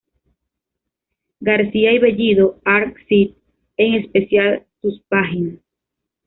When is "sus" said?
4.81-4.99